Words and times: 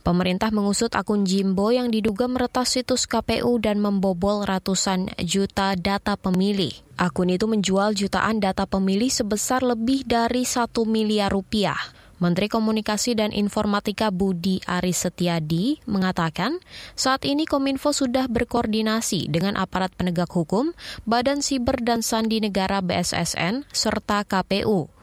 Pemerintah 0.00 0.48
mengusut 0.48 0.96
akun 0.96 1.28
Jimbo 1.28 1.68
yang 1.68 1.92
diduga 1.92 2.24
meretas 2.24 2.72
situs 2.72 3.04
KPU 3.04 3.60
dan 3.60 3.84
membobol 3.84 4.48
ratusan 4.48 5.12
juta 5.20 5.76
data 5.76 6.16
pemilih. 6.16 6.72
Akun 6.96 7.28
itu 7.28 7.44
menjual 7.44 7.92
jutaan 7.92 8.40
data 8.40 8.64
pemilih 8.64 9.12
sebesar 9.12 9.60
lebih 9.60 10.08
dari 10.08 10.48
satu 10.48 10.88
miliar 10.88 11.28
rupiah. 11.28 11.76
Menteri 12.20 12.52
Komunikasi 12.52 13.16
dan 13.16 13.32
Informatika 13.32 14.12
Budi 14.12 14.60
Aris 14.68 15.08
Setiadi 15.08 15.80
mengatakan 15.88 16.60
saat 16.92 17.24
ini 17.24 17.48
Kominfo 17.48 17.96
sudah 17.96 18.28
berkoordinasi 18.28 19.32
dengan 19.32 19.56
aparat 19.56 19.96
penegak 19.96 20.28
hukum, 20.28 20.76
Badan 21.08 21.40
Siber 21.40 21.80
dan 21.80 22.04
Sandi 22.04 22.44
Negara 22.44 22.84
BSSN, 22.84 23.64
serta 23.72 24.28
KPU. 24.28 24.99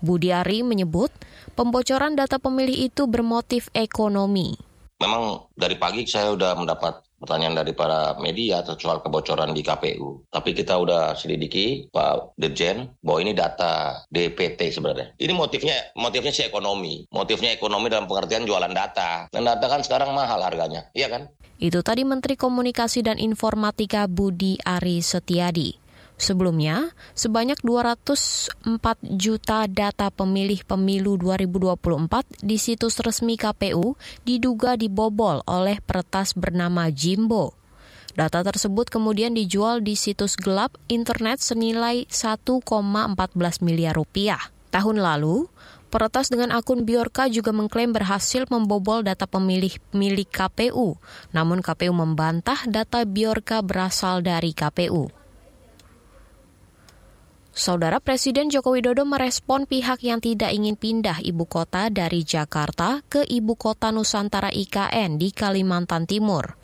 Budi 0.00 0.32
Ari 0.34 0.64
menyebut 0.64 1.12
Pembocoran 1.60 2.16
data 2.16 2.40
pemilih 2.40 2.88
itu 2.88 3.04
bermotif 3.04 3.68
ekonomi. 3.76 4.56
Memang 5.00 5.52
dari 5.56 5.76
pagi 5.76 6.08
saya 6.08 6.32
sudah 6.32 6.56
mendapat 6.56 7.04
pertanyaan 7.20 7.60
dari 7.60 7.76
para 7.76 8.16
media 8.16 8.64
soal 8.64 9.04
kebocoran 9.04 9.52
di 9.52 9.60
KPU. 9.60 10.24
Tapi 10.32 10.56
kita 10.56 10.80
udah 10.80 11.12
selidiki 11.12 11.92
Pak 11.92 12.32
Dirjen 12.40 12.96
bahwa 13.04 13.18
ini 13.20 13.32
data 13.36 14.04
DPT 14.08 14.72
sebenarnya. 14.72 15.12
Ini 15.20 15.36
motifnya 15.36 15.92
motifnya 16.00 16.32
si 16.32 16.48
ekonomi. 16.48 17.04
Motifnya 17.12 17.52
ekonomi 17.52 17.92
dalam 17.92 18.08
pengertian 18.08 18.48
jualan 18.48 18.72
data. 18.72 19.28
Dan 19.28 19.44
data 19.44 19.68
kan 19.68 19.84
sekarang 19.84 20.16
mahal 20.16 20.40
harganya, 20.40 20.88
iya 20.96 21.12
kan? 21.12 21.28
Itu 21.60 21.84
tadi 21.84 22.08
Menteri 22.08 22.40
Komunikasi 22.40 23.04
dan 23.04 23.20
Informatika 23.20 24.08
Budi 24.08 24.56
Ari 24.64 25.04
Setiadi. 25.04 25.76
Sebelumnya, 26.20 26.92
sebanyak 27.16 27.64
204 27.64 28.52
juta 29.16 29.64
data 29.64 30.12
pemilih 30.12 30.68
pemilu 30.68 31.16
2024 31.16 32.44
di 32.44 32.60
situs 32.60 33.00
resmi 33.00 33.40
KPU 33.40 33.96
diduga 34.28 34.76
dibobol 34.76 35.40
oleh 35.48 35.80
peretas 35.80 36.36
bernama 36.36 36.92
Jimbo. 36.92 37.56
Data 38.12 38.44
tersebut 38.44 38.92
kemudian 38.92 39.32
dijual 39.32 39.80
di 39.80 39.96
situs 39.96 40.36
gelap 40.36 40.76
internet 40.92 41.40
senilai 41.40 42.04
1,14 42.12 42.68
miliar 43.64 43.96
rupiah. 43.96 44.52
Tahun 44.68 45.00
lalu, 45.00 45.48
peretas 45.88 46.28
dengan 46.28 46.52
akun 46.52 46.84
Biorka 46.84 47.32
juga 47.32 47.48
mengklaim 47.56 47.96
berhasil 47.96 48.44
membobol 48.52 49.00
data 49.08 49.24
pemilih 49.24 49.72
milik 49.96 50.28
KPU. 50.28 51.00
Namun 51.32 51.64
KPU 51.64 51.96
membantah 51.96 52.60
data 52.68 53.08
Biorka 53.08 53.64
berasal 53.64 54.20
dari 54.20 54.52
KPU. 54.52 55.19
Saudara 57.50 57.98
Presiden 57.98 58.46
Joko 58.46 58.78
Widodo 58.78 59.02
merespon 59.02 59.66
pihak 59.66 60.06
yang 60.06 60.22
tidak 60.22 60.54
ingin 60.54 60.78
pindah 60.78 61.18
ibu 61.18 61.50
kota 61.50 61.90
dari 61.90 62.22
Jakarta 62.22 63.02
ke 63.10 63.26
ibu 63.26 63.58
kota 63.58 63.90
Nusantara 63.90 64.54
IKN 64.54 65.18
di 65.18 65.34
Kalimantan 65.34 66.06
Timur. 66.06 66.54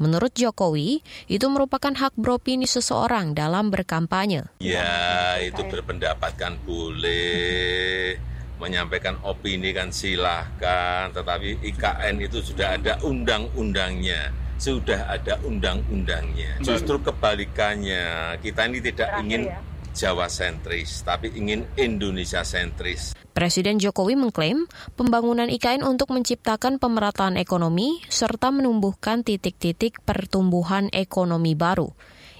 Menurut 0.00 0.32
Jokowi, 0.32 1.04
itu 1.28 1.46
merupakan 1.52 1.92
hak 1.92 2.16
beropini 2.16 2.64
seseorang 2.64 3.36
dalam 3.36 3.68
berkampanye. 3.68 4.48
Ya, 4.64 5.36
itu 5.44 5.60
berpendapat 5.60 6.32
kan 6.40 6.56
boleh, 6.64 8.16
menyampaikan 8.56 9.20
opini 9.20 9.76
kan 9.76 9.92
silahkan, 9.92 11.12
tetapi 11.12 11.60
IKN 11.68 12.16
itu 12.16 12.40
sudah 12.40 12.80
ada 12.80 12.96
undang-undangnya 13.04 14.32
sudah 14.60 15.08
ada 15.08 15.40
undang-undangnya. 15.40 16.60
Justru 16.60 17.00
kebalikannya, 17.00 18.36
kita 18.44 18.68
ini 18.68 18.78
tidak 18.84 19.08
ingin 19.24 19.48
ya? 19.48 19.56
Jawa 19.90 20.30
sentris, 20.30 21.02
tapi 21.02 21.34
ingin 21.34 21.66
Indonesia 21.74 22.46
sentris. 22.46 23.12
Presiden 23.30 23.78
Jokowi 23.78 24.18
mengklaim 24.18 24.66
pembangunan 24.94 25.46
IKN 25.46 25.86
untuk 25.86 26.10
menciptakan 26.14 26.82
pemerataan 26.82 27.38
ekonomi 27.38 28.02
serta 28.10 28.50
menumbuhkan 28.50 29.22
titik-titik 29.22 30.02
pertumbuhan 30.02 30.90
ekonomi 30.90 31.54
baru. 31.54 31.90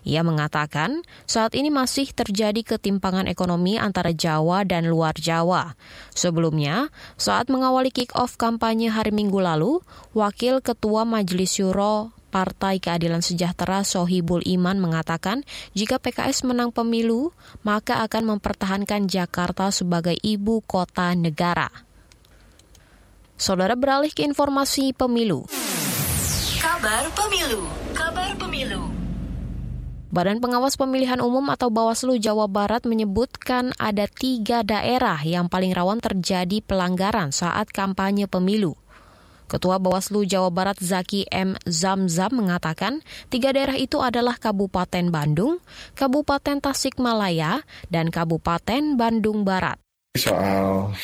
Ia 0.00 0.24
mengatakan 0.24 1.04
saat 1.28 1.52
ini 1.52 1.68
masih 1.68 2.08
terjadi 2.16 2.64
ketimpangan 2.64 3.28
ekonomi 3.28 3.76
antara 3.76 4.16
Jawa 4.16 4.64
dan 4.64 4.88
luar 4.88 5.12
Jawa. 5.12 5.76
Sebelumnya, 6.16 6.88
saat 7.20 7.52
mengawali 7.52 7.92
kick-off 7.92 8.40
kampanye 8.40 8.88
hari 8.88 9.12
Minggu 9.12 9.44
lalu, 9.44 9.84
Wakil 10.16 10.64
Ketua 10.64 11.04
Majelis 11.04 11.52
Syuro 11.52 12.19
Partai 12.30 12.78
Keadilan 12.78 13.26
Sejahtera 13.26 13.82
Sohibul 13.82 14.40
Iman 14.46 14.78
mengatakan 14.78 15.42
jika 15.74 15.98
PKS 15.98 16.46
menang 16.46 16.70
pemilu, 16.70 17.34
maka 17.66 18.06
akan 18.06 18.38
mempertahankan 18.38 19.10
Jakarta 19.10 19.74
sebagai 19.74 20.14
ibu 20.22 20.62
kota 20.62 21.10
negara. 21.18 21.66
Saudara 23.34 23.74
beralih 23.74 24.14
ke 24.14 24.22
informasi 24.22 24.94
pemilu. 24.94 25.50
Kabar 26.62 27.10
pemilu. 27.18 27.66
Kabar 27.90 28.36
pemilu. 28.38 29.00
Badan 30.10 30.42
Pengawas 30.42 30.74
Pemilihan 30.74 31.22
Umum 31.22 31.54
atau 31.54 31.70
Bawaslu 31.70 32.18
Jawa 32.18 32.50
Barat 32.50 32.82
menyebutkan 32.82 33.70
ada 33.78 34.10
tiga 34.10 34.66
daerah 34.66 35.22
yang 35.22 35.46
paling 35.46 35.70
rawan 35.70 36.02
terjadi 36.02 36.58
pelanggaran 36.66 37.30
saat 37.30 37.70
kampanye 37.70 38.26
pemilu. 38.26 38.74
Ketua 39.50 39.82
Bawaslu 39.82 40.22
Jawa 40.22 40.54
Barat 40.54 40.78
Zaki 40.78 41.26
M. 41.26 41.58
Zamzam 41.66 42.38
mengatakan 42.38 43.02
tiga 43.26 43.50
daerah 43.50 43.74
itu 43.74 43.98
adalah 43.98 44.38
Kabupaten 44.38 45.10
Bandung, 45.10 45.58
Kabupaten 45.98 46.62
Tasikmalaya, 46.62 47.66
dan 47.90 48.14
Kabupaten 48.14 48.94
Bandung 48.94 49.42
Barat. 49.42 49.82
Soal 50.14 50.94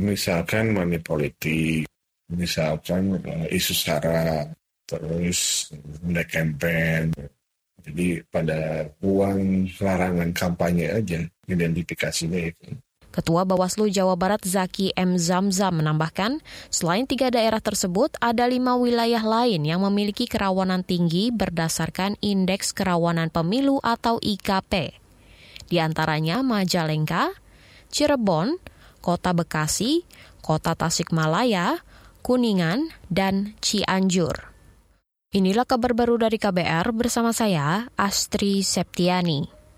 misalkan 0.00 0.72
money 0.72 0.96
politik, 1.04 1.84
misalkan 2.32 3.20
uh, 3.20 3.44
isu 3.52 3.76
sara, 3.76 4.48
terus 4.88 5.68
ada 6.08 6.24
campaign, 6.24 7.12
jadi 7.84 8.24
pada 8.32 8.88
uang 9.04 9.68
larangan 9.76 10.32
kampanye 10.32 10.88
aja 10.88 11.20
identifikasinya 11.44 12.48
itu. 12.48 12.72
Ketua 13.14 13.46
Bawaslu 13.46 13.86
Jawa 13.94 14.18
Barat 14.18 14.42
Zaki 14.42 14.90
M. 14.98 15.14
Zamzam 15.14 15.78
menambahkan, 15.78 16.42
selain 16.66 17.06
tiga 17.06 17.30
daerah 17.30 17.62
tersebut, 17.62 18.18
ada 18.18 18.42
lima 18.50 18.74
wilayah 18.74 19.22
lain 19.22 19.62
yang 19.62 19.86
memiliki 19.86 20.26
kerawanan 20.26 20.82
tinggi 20.82 21.30
berdasarkan 21.30 22.18
Indeks 22.18 22.74
Kerawanan 22.74 23.30
Pemilu 23.30 23.78
atau 23.86 24.18
IKP. 24.18 24.98
Di 25.70 25.78
antaranya 25.78 26.42
Majalengka, 26.42 27.30
Cirebon, 27.94 28.58
Kota 28.98 29.30
Bekasi, 29.30 30.02
Kota 30.42 30.74
Tasikmalaya, 30.74 31.86
Kuningan, 32.26 32.90
dan 33.06 33.54
Cianjur. 33.62 34.50
Inilah 35.30 35.62
kabar 35.70 35.94
baru 35.94 36.18
dari 36.18 36.42
KBR 36.42 36.90
bersama 36.90 37.30
saya, 37.30 37.86
Astri 37.94 38.66
Septiani. 38.66 39.63